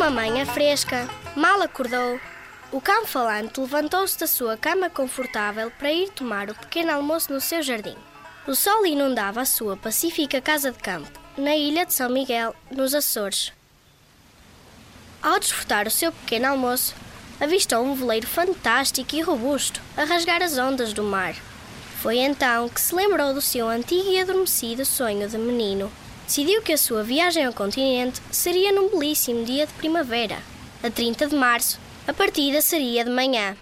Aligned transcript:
Numa 0.00 0.10
manhã 0.10 0.46
fresca, 0.46 1.06
mal 1.36 1.60
acordou, 1.60 2.18
o 2.72 2.80
cão 2.80 3.04
falante 3.04 3.60
levantou-se 3.60 4.18
da 4.18 4.26
sua 4.26 4.56
cama 4.56 4.88
confortável 4.88 5.70
para 5.72 5.92
ir 5.92 6.08
tomar 6.08 6.48
o 6.48 6.54
pequeno 6.54 6.90
almoço 6.90 7.30
no 7.30 7.38
seu 7.38 7.62
jardim. 7.62 7.94
O 8.46 8.54
sol 8.54 8.86
inundava 8.86 9.42
a 9.42 9.44
sua 9.44 9.76
pacífica 9.76 10.40
casa 10.40 10.72
de 10.72 10.78
campo, 10.78 11.20
na 11.36 11.54
ilha 11.54 11.84
de 11.84 11.92
São 11.92 12.08
Miguel, 12.08 12.56
nos 12.70 12.94
Açores. 12.94 13.52
Ao 15.22 15.38
desfrutar 15.38 15.86
o 15.86 15.90
seu 15.90 16.10
pequeno 16.12 16.48
almoço, 16.48 16.94
avistou 17.38 17.84
um 17.84 17.94
veleiro 17.94 18.26
fantástico 18.26 19.14
e 19.14 19.20
robusto 19.20 19.82
a 19.98 20.04
rasgar 20.04 20.42
as 20.42 20.56
ondas 20.56 20.94
do 20.94 21.04
mar. 21.04 21.34
Foi 22.00 22.16
então 22.16 22.70
que 22.70 22.80
se 22.80 22.94
lembrou 22.94 23.34
do 23.34 23.42
seu 23.42 23.68
antigo 23.68 24.08
e 24.08 24.18
adormecido 24.18 24.82
sonho 24.82 25.28
de 25.28 25.36
menino. 25.36 25.92
Decidiu 26.30 26.62
que 26.62 26.72
a 26.72 26.78
sua 26.78 27.02
viagem 27.02 27.44
ao 27.44 27.52
continente 27.52 28.22
seria 28.30 28.70
num 28.70 28.88
belíssimo 28.88 29.44
dia 29.44 29.66
de 29.66 29.72
primavera. 29.72 30.38
A 30.80 30.88
30 30.88 31.26
de 31.26 31.34
março, 31.34 31.80
a 32.06 32.12
partida 32.12 32.62
seria 32.62 33.04
de 33.04 33.10
manhã. 33.10 33.56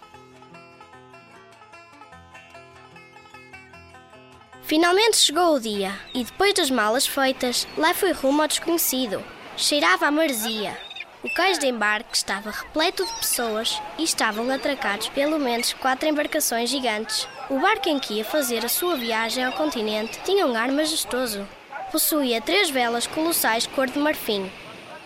Finalmente 4.64 5.16
chegou 5.16 5.54
o 5.54 5.58
dia 5.58 5.98
e, 6.12 6.22
depois 6.22 6.52
das 6.52 6.70
malas 6.70 7.06
feitas, 7.06 7.66
lá 7.74 7.94
foi 7.94 8.12
rumo 8.12 8.42
ao 8.42 8.48
desconhecido. 8.48 9.24
Cheirava 9.56 10.06
a 10.06 10.10
maresia. 10.10 10.76
O 11.24 11.32
cais 11.32 11.58
de 11.58 11.68
embarque 11.68 12.14
estava 12.14 12.50
repleto 12.50 13.02
de 13.02 13.14
pessoas 13.14 13.80
e 13.96 14.04
estavam 14.04 14.50
atracados 14.50 15.08
pelo 15.08 15.38
menos 15.38 15.72
quatro 15.72 16.06
embarcações 16.06 16.68
gigantes. 16.68 17.26
O 17.48 17.58
barco 17.60 17.88
em 17.88 17.98
que 17.98 18.18
ia 18.18 18.26
fazer 18.26 18.62
a 18.62 18.68
sua 18.68 18.94
viagem 18.94 19.42
ao 19.42 19.54
continente 19.54 20.20
tinha 20.22 20.46
um 20.46 20.54
ar 20.54 20.70
majestoso. 20.70 21.48
Possuía 21.90 22.40
três 22.40 22.68
velas 22.68 23.06
colossais 23.06 23.66
cor 23.66 23.86
de 23.86 23.98
marfim. 23.98 24.50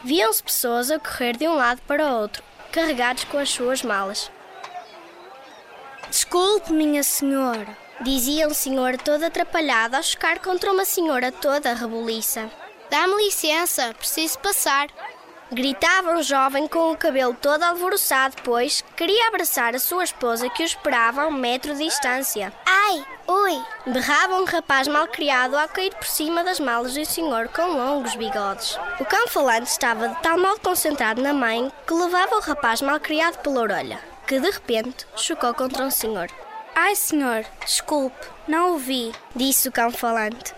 Viam-se 0.02 0.42
pessoas 0.42 0.90
a 0.90 0.98
correr 0.98 1.36
de 1.36 1.46
um 1.46 1.54
lado 1.54 1.80
para 1.86 2.04
o 2.04 2.20
outro, 2.20 2.42
carregados 2.72 3.24
com 3.24 3.38
as 3.38 3.50
suas 3.50 3.82
malas. 3.82 4.30
Desculpe, 6.10 6.72
minha 6.72 7.02
senhora, 7.04 7.76
dizia 8.00 8.48
um 8.48 8.54
senhor 8.54 8.98
todo 8.98 9.22
atrapalhado 9.24 9.96
ao 9.96 10.02
chocar 10.02 10.40
contra 10.40 10.72
uma 10.72 10.84
senhora 10.84 11.30
toda 11.30 11.72
rebuliça. 11.72 12.50
Dá-me 12.90 13.24
licença, 13.24 13.94
preciso 13.94 14.38
passar. 14.40 14.88
Gritava 15.52 16.12
um 16.12 16.22
jovem 16.22 16.66
com 16.66 16.90
o 16.90 16.96
cabelo 16.96 17.34
todo 17.34 17.62
alvoroçado, 17.62 18.36
pois 18.42 18.82
queria 18.96 19.28
abraçar 19.28 19.74
a 19.74 19.78
sua 19.78 20.02
esposa 20.02 20.50
que 20.50 20.62
o 20.62 20.66
esperava 20.66 21.22
a 21.22 21.28
um 21.28 21.32
metro 21.32 21.74
de 21.74 21.84
distância. 21.84 22.52
Ai, 22.92 23.06
ui! 23.26 23.64
Berrava 23.86 24.34
um 24.34 24.44
rapaz 24.44 24.86
malcriado 24.86 25.56
ao 25.56 25.66
cair 25.66 25.94
por 25.94 26.06
cima 26.06 26.44
das 26.44 26.60
malas 26.60 26.94
um 26.94 27.04
senhor 27.06 27.48
com 27.48 27.62
longos 27.62 28.14
bigodes. 28.16 28.78
O 29.00 29.04
cão 29.06 29.26
falante 29.28 29.70
estava 29.70 30.10
de 30.10 30.20
tal 30.20 30.38
modo 30.38 30.60
concentrado 30.60 31.22
na 31.22 31.32
mãe 31.32 31.72
que 31.86 31.94
levava 31.94 32.36
o 32.36 32.40
rapaz 32.40 32.82
malcriado 32.82 33.38
pela 33.38 33.62
orelha, 33.62 33.98
que 34.26 34.38
de 34.38 34.50
repente 34.50 35.06
chocou 35.16 35.54
contra 35.54 35.84
um 35.84 35.90
senhor. 35.90 36.28
Ai, 36.74 36.94
senhor, 36.94 37.46
desculpe, 37.64 38.26
não 38.46 38.72
ouvi, 38.72 39.10
disse 39.34 39.70
o 39.70 39.72
cão 39.72 39.90
falante. 39.90 40.54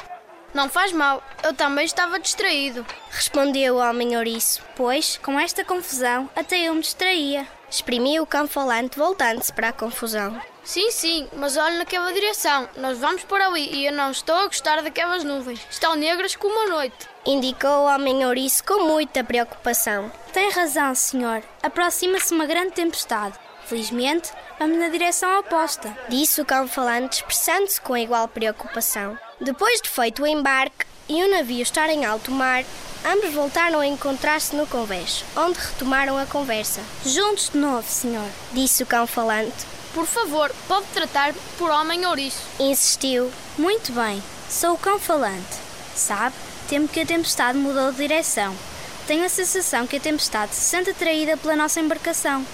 Não 0.52 0.68
faz 0.68 0.92
mal, 0.92 1.22
eu 1.44 1.54
também 1.54 1.84
estava 1.84 2.18
distraído. 2.18 2.84
Respondeu 3.10 3.76
o 3.76 3.78
homem 3.78 4.16
ouriço, 4.16 4.60
pois, 4.74 5.18
com 5.18 5.38
esta 5.38 5.64
confusão, 5.64 6.28
até 6.34 6.58
eu 6.58 6.74
me 6.74 6.80
distraía. 6.80 7.46
Exprimiu 7.74 8.22
o 8.22 8.26
cão 8.26 8.46
falante, 8.46 8.96
voltando-se 8.96 9.52
para 9.52 9.70
a 9.70 9.72
confusão. 9.72 10.40
Sim, 10.62 10.92
sim, 10.92 11.28
mas 11.32 11.56
olhe 11.56 11.76
naquela 11.76 12.12
direção. 12.12 12.68
Nós 12.76 12.98
vamos 12.98 13.24
por 13.24 13.40
ali 13.40 13.68
e 13.68 13.86
eu 13.86 13.92
não 13.92 14.12
estou 14.12 14.36
a 14.36 14.46
gostar 14.46 14.80
daquelas 14.80 15.24
nuvens. 15.24 15.58
Estão 15.68 15.96
negras 15.96 16.36
como 16.36 16.66
a 16.66 16.70
noite. 16.70 17.08
Indicou 17.26 17.68
o 17.68 17.86
homem 17.86 18.24
ouriço 18.24 18.62
com 18.62 18.84
muita 18.84 19.24
preocupação. 19.24 20.08
Tem 20.32 20.52
razão, 20.52 20.94
senhor. 20.94 21.42
Aproxima-se 21.64 22.32
uma 22.32 22.46
grande 22.46 22.74
tempestade. 22.74 23.36
Felizmente, 23.66 24.30
vamos 24.56 24.78
na 24.78 24.88
direção 24.88 25.40
oposta. 25.40 25.98
Disse 26.08 26.40
o 26.40 26.44
cão 26.44 26.68
falante, 26.68 27.16
expressando-se 27.16 27.80
com 27.80 27.96
igual 27.96 28.28
preocupação. 28.28 29.18
Depois 29.40 29.82
de 29.82 29.88
feito 29.88 30.22
o 30.22 30.26
embarque 30.28 30.86
e 31.08 31.24
o 31.24 31.28
navio 31.28 31.62
estar 31.62 31.90
em 31.90 32.04
alto 32.04 32.30
mar, 32.30 32.62
ambos 33.04 33.32
voltaram 33.32 33.80
a 33.80 33.86
encontrar-se 33.86 34.56
no 34.56 34.66
convés, 34.66 35.24
onde 35.36 35.58
retomaram 35.58 36.18
a 36.18 36.26
conversa. 36.26 36.80
Juntos 37.04 37.50
de 37.50 37.58
novo, 37.58 37.88
senhor, 37.88 38.28
disse 38.52 38.82
o 38.82 38.86
cão 38.86 39.06
falante. 39.06 39.66
Por 39.92 40.06
favor, 40.06 40.50
pode 40.66 40.86
tratar 40.94 41.32
por 41.56 41.70
homem 41.70 42.04
ouriço. 42.06 42.42
Insistiu. 42.58 43.30
Muito 43.56 43.92
bem, 43.92 44.22
sou 44.48 44.74
o 44.74 44.78
cão 44.78 44.98
falante. 44.98 45.56
Sabe, 45.94 46.34
temo 46.68 46.88
que 46.88 47.00
a 47.00 47.06
tempestade 47.06 47.56
mudou 47.58 47.92
de 47.92 47.98
direção. 47.98 48.54
Tenho 49.06 49.24
a 49.24 49.28
sensação 49.28 49.86
que 49.86 49.96
a 49.96 50.00
tempestade 50.00 50.54
se 50.54 50.62
sente 50.62 50.90
atraída 50.90 51.36
pela 51.36 51.54
nossa 51.54 51.78
embarcação. 51.78 52.44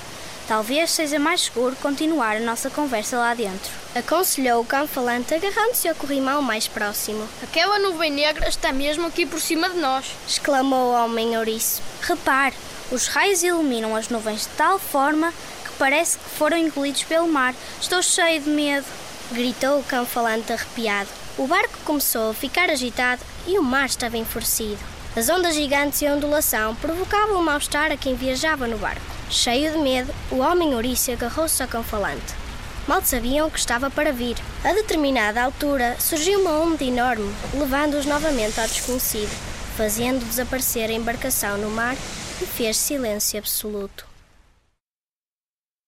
Talvez 0.50 0.90
seja 0.90 1.16
mais 1.16 1.42
seguro 1.42 1.76
continuar 1.76 2.36
a 2.36 2.40
nossa 2.40 2.68
conversa 2.68 3.16
lá 3.16 3.32
dentro. 3.34 3.70
Aconselhou 3.94 4.60
o 4.60 4.64
cão 4.64 4.84
falante 4.84 5.32
agarrando-se 5.32 5.88
ao 5.88 5.94
corrimão 5.94 6.42
mais 6.42 6.66
próximo. 6.66 7.24
Aquela 7.40 7.78
nuvem 7.78 8.10
negra 8.10 8.48
está 8.48 8.72
mesmo 8.72 9.06
aqui 9.06 9.24
por 9.24 9.40
cima 9.40 9.70
de 9.70 9.78
nós. 9.78 10.06
Exclamou 10.26 10.88
o 10.88 10.92
homem 10.92 11.38
ouriço. 11.38 11.80
Repare, 12.02 12.56
os 12.90 13.06
raios 13.06 13.44
iluminam 13.44 13.94
as 13.94 14.08
nuvens 14.08 14.40
de 14.40 14.48
tal 14.56 14.80
forma 14.80 15.32
que 15.64 15.70
parece 15.78 16.18
que 16.18 16.30
foram 16.30 16.56
engolidos 16.56 17.04
pelo 17.04 17.28
mar. 17.28 17.54
Estou 17.80 18.02
cheio 18.02 18.40
de 18.40 18.50
medo. 18.50 18.86
Gritou 19.30 19.78
o 19.78 19.84
cão 19.84 20.04
falante 20.04 20.52
arrepiado. 20.52 21.10
O 21.38 21.46
barco 21.46 21.78
começou 21.84 22.30
a 22.32 22.34
ficar 22.34 22.68
agitado 22.70 23.22
e 23.46 23.56
o 23.56 23.62
mar 23.62 23.86
estava 23.86 24.18
enfurecido. 24.18 24.80
As 25.14 25.28
ondas 25.28 25.54
gigantes 25.54 26.02
e 26.02 26.08
a 26.08 26.12
ondulação 26.12 26.74
provocavam 26.74 27.38
um 27.38 27.42
mal-estar 27.44 27.92
a 27.92 27.96
quem 27.96 28.16
viajava 28.16 28.66
no 28.66 28.78
barco. 28.78 29.09
Cheio 29.30 29.70
de 29.72 29.78
medo, 29.78 30.12
o 30.32 30.38
homem 30.38 30.74
ouriço 30.74 31.12
agarrou-se 31.12 31.62
ao 31.62 31.68
cão 31.68 31.84
falante. 31.84 32.34
Mal 32.88 33.00
sabiam 33.04 33.48
que 33.48 33.60
estava 33.60 33.88
para 33.88 34.12
vir. 34.12 34.36
A 34.64 34.72
determinada 34.72 35.40
altura 35.40 35.96
surgiu 36.00 36.40
uma 36.40 36.50
onda 36.50 36.82
enorme, 36.82 37.32
levando-os 37.54 38.06
novamente 38.06 38.60
ao 38.60 38.66
desconhecido, 38.66 39.30
fazendo 39.76 40.26
desaparecer 40.26 40.90
a 40.90 40.94
embarcação 40.94 41.56
no 41.58 41.70
mar 41.70 41.94
e 42.42 42.44
fez 42.44 42.76
silêncio 42.76 43.38
absoluto. 43.38 44.04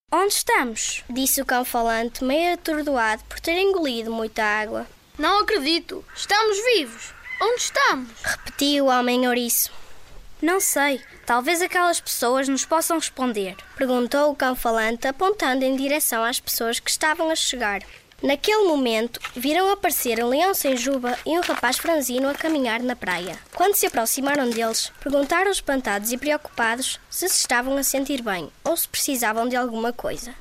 Onde 0.09 0.33
estamos? 0.33 1.03
Disse 1.09 1.41
o 1.41 1.45
cão 1.45 1.65
falante, 1.65 2.23
meio 2.23 2.53
atordoado 2.53 3.25
por 3.25 3.41
ter 3.41 3.59
engolido 3.59 4.09
muita 4.09 4.41
água. 4.41 4.87
Não 5.17 5.41
acredito. 5.41 6.05
Estamos 6.15 6.57
vivos. 6.73 7.13
Onde 7.41 7.61
estamos? 7.61 8.09
Repetiu 8.23 8.85
o 8.85 8.89
homem 8.89 9.27
ouriço. 9.27 9.82
Não 10.43 10.59
sei. 10.59 10.99
Talvez 11.25 11.61
aquelas 11.61 12.01
pessoas 12.01 12.49
nos 12.49 12.65
possam 12.65 12.97
responder. 12.97 13.55
Perguntou 13.77 14.29
o 14.29 14.35
cão 14.35 14.53
falante, 14.57 15.07
apontando 15.07 15.63
em 15.63 15.77
direção 15.77 16.21
às 16.21 16.37
pessoas 16.37 16.81
que 16.81 16.89
estavam 16.89 17.29
a 17.29 17.35
chegar. 17.35 17.81
Naquele 18.21 18.67
momento, 18.67 19.21
viram 19.33 19.71
aparecer 19.71 20.21
um 20.21 20.27
leão 20.27 20.53
sem 20.53 20.75
juba 20.75 21.17
e 21.25 21.29
um 21.39 21.41
rapaz 21.41 21.77
franzino 21.77 22.27
a 22.27 22.35
caminhar 22.35 22.81
na 22.81 22.93
praia. 22.93 23.39
Quando 23.55 23.75
se 23.75 23.85
aproximaram 23.85 24.49
deles, 24.49 24.91
perguntaram 24.99 25.49
espantados 25.49 26.11
e 26.11 26.17
preocupados 26.17 26.99
se 27.09 27.29
se 27.29 27.37
estavam 27.37 27.77
a 27.77 27.83
sentir 27.83 28.21
bem 28.21 28.51
ou 28.65 28.75
se 28.75 28.89
precisavam 28.89 29.47
de 29.47 29.55
alguma 29.55 29.93
coisa. 29.93 30.35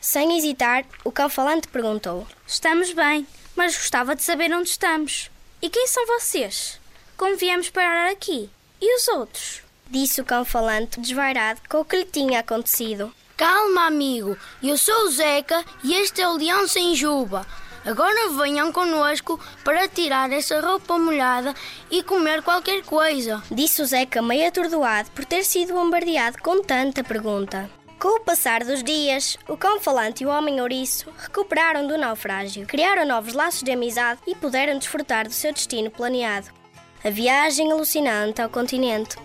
Sem 0.00 0.36
hesitar, 0.36 0.84
o 1.04 1.12
cão 1.12 1.28
falante 1.28 1.68
perguntou: 1.68 2.26
Estamos 2.44 2.92
bem, 2.92 3.24
mas 3.54 3.76
gostava 3.76 4.16
de 4.16 4.24
saber 4.24 4.52
onde 4.52 4.70
estamos. 4.70 5.30
E 5.62 5.70
quem 5.70 5.86
são 5.86 6.04
vocês? 6.08 6.80
Como 7.16 7.36
viemos 7.36 7.70
parar 7.70 8.10
aqui? 8.10 8.50
E 8.86 8.96
os 8.96 9.08
outros? 9.08 9.62
Disse 9.88 10.20
o 10.20 10.26
cão 10.26 10.44
falante, 10.44 11.00
desvairado 11.00 11.58
com 11.70 11.80
o 11.80 11.84
que 11.86 11.96
lhe 11.96 12.04
tinha 12.04 12.40
acontecido. 12.40 13.10
Calma, 13.34 13.86
amigo. 13.86 14.36
Eu 14.62 14.76
sou 14.76 15.06
o 15.06 15.10
Zeca 15.10 15.64
e 15.82 15.94
este 15.94 16.20
é 16.20 16.28
o 16.28 16.36
Leão 16.36 16.68
Sem 16.68 16.94
Juba. 16.94 17.46
Agora 17.82 18.28
venham 18.28 18.70
conosco 18.72 19.40
para 19.64 19.88
tirar 19.88 20.30
essa 20.30 20.60
roupa 20.60 20.98
molhada 20.98 21.54
e 21.90 22.02
comer 22.02 22.42
qualquer 22.42 22.82
coisa. 22.82 23.42
Disse 23.50 23.80
o 23.80 23.86
Zeca 23.86 24.20
meio 24.20 24.48
atordoado 24.48 25.10
por 25.12 25.24
ter 25.24 25.44
sido 25.44 25.72
bombardeado 25.72 26.36
com 26.42 26.62
tanta 26.62 27.02
pergunta. 27.02 27.70
Com 27.98 28.18
o 28.18 28.20
passar 28.20 28.64
dos 28.64 28.84
dias, 28.84 29.38
o 29.48 29.56
cão 29.56 29.80
falante 29.80 30.24
e 30.24 30.26
o 30.26 30.30
homem 30.30 30.60
ouriço 30.60 31.10
recuperaram 31.22 31.86
do 31.86 31.96
naufrágio, 31.96 32.66
criaram 32.66 33.06
novos 33.06 33.32
laços 33.32 33.62
de 33.62 33.70
amizade 33.70 34.20
e 34.26 34.34
puderam 34.34 34.78
desfrutar 34.78 35.26
do 35.26 35.32
seu 35.32 35.54
destino 35.54 35.90
planeado. 35.90 36.63
A 37.04 37.10
viagem 37.10 37.70
alucinante 37.70 38.40
ao 38.40 38.48
continente. 38.48 39.16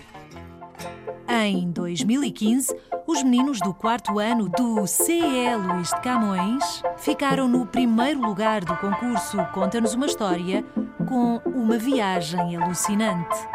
Em 1.29 1.71
2015, 1.71 2.75
os 3.07 3.23
meninos 3.23 3.61
do 3.61 3.73
quarto 3.73 4.19
ano 4.19 4.49
do 4.49 4.85
CE 4.85 5.55
Luís 5.55 5.89
de 5.89 6.01
Camões 6.01 6.83
ficaram 6.97 7.47
no 7.47 7.65
primeiro 7.65 8.19
lugar 8.19 8.65
do 8.65 8.75
concurso 8.75 9.37
Conta-nos 9.53 9.93
uma 9.93 10.07
História 10.07 10.61
com 11.07 11.37
uma 11.45 11.77
viagem 11.77 12.57
alucinante. 12.57 13.47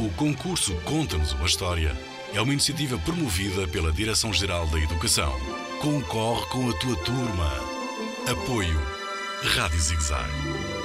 O 0.00 0.08
concurso 0.16 0.74
Conta-nos 0.86 1.34
uma 1.34 1.44
História 1.44 1.94
é 2.32 2.40
uma 2.40 2.54
iniciativa 2.54 2.96
promovida 2.96 3.68
pela 3.68 3.92
Direção-Geral 3.92 4.66
da 4.68 4.78
Educação. 4.78 5.34
Concorre 5.82 6.46
com 6.46 6.70
a 6.70 6.72
tua 6.78 6.96
turma. 7.04 7.52
Apoio 8.26 8.80
Rádio 9.42 9.80
Zigzag. 9.80 10.77